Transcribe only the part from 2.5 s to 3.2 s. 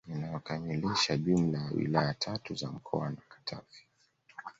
za mkoa wa